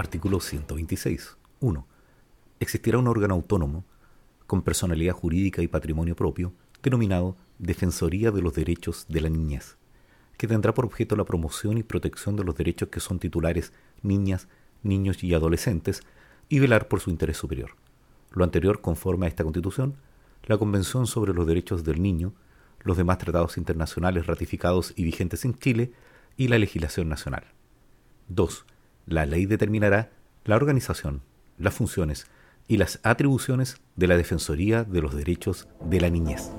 Artículo 0.00 0.40
126. 0.40 1.36
1. 1.60 1.86
Existirá 2.58 2.96
un 2.96 3.06
órgano 3.06 3.34
autónomo 3.34 3.84
con 4.46 4.62
personalidad 4.62 5.12
jurídica 5.12 5.60
y 5.60 5.68
patrimonio 5.68 6.16
propio, 6.16 6.54
denominado 6.82 7.36
Defensoría 7.58 8.30
de 8.30 8.40
los 8.40 8.54
Derechos 8.54 9.04
de 9.10 9.20
la 9.20 9.28
Niñez, 9.28 9.76
que 10.38 10.48
tendrá 10.48 10.72
por 10.72 10.86
objeto 10.86 11.16
la 11.16 11.26
promoción 11.26 11.76
y 11.76 11.82
protección 11.82 12.34
de 12.34 12.44
los 12.44 12.56
derechos 12.56 12.88
que 12.88 12.98
son 12.98 13.18
titulares 13.18 13.74
niñas, 14.00 14.48
niños 14.82 15.22
y 15.22 15.34
adolescentes 15.34 16.00
y 16.48 16.60
velar 16.60 16.88
por 16.88 17.00
su 17.00 17.10
interés 17.10 17.36
superior. 17.36 17.72
Lo 18.30 18.42
anterior 18.42 18.80
conforme 18.80 19.26
a 19.26 19.28
esta 19.28 19.44
Constitución, 19.44 19.96
la 20.44 20.56
Convención 20.56 21.06
sobre 21.06 21.34
los 21.34 21.46
Derechos 21.46 21.84
del 21.84 22.00
Niño, 22.00 22.32
los 22.84 22.96
demás 22.96 23.18
tratados 23.18 23.58
internacionales 23.58 24.26
ratificados 24.26 24.94
y 24.96 25.04
vigentes 25.04 25.44
en 25.44 25.58
Chile 25.58 25.92
y 26.38 26.48
la 26.48 26.58
legislación 26.58 27.10
nacional. 27.10 27.44
2. 28.28 28.64
La 29.06 29.26
ley 29.26 29.46
determinará 29.46 30.10
la 30.44 30.56
organización, 30.56 31.22
las 31.58 31.74
funciones 31.74 32.26
y 32.68 32.76
las 32.76 33.00
atribuciones 33.02 33.80
de 33.96 34.06
la 34.06 34.16
Defensoría 34.16 34.84
de 34.84 35.02
los 35.02 35.14
Derechos 35.14 35.68
de 35.84 36.00
la 36.00 36.08
Niñez. 36.08 36.50